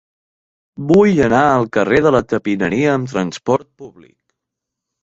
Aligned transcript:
Vull 0.91 1.21
anar 1.27 1.43
al 1.49 1.69
carrer 1.77 2.01
de 2.07 2.15
la 2.17 2.23
Tapineria 2.35 2.97
amb 2.99 3.13
trasport 3.15 3.71
públic. 3.85 4.17